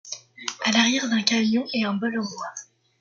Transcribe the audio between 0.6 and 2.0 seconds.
À l'arrière d'un camion et un